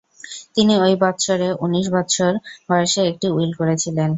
তিনি 0.55 0.73
ওই 0.83 0.93
বৎসরে 1.01 1.47
উনিশ 1.63 1.85
বৎসর 1.93 2.33
বয়সে 2.69 3.01
একটি 3.11 3.27
উইল 3.35 3.51
করেছিলেন। 3.59 4.09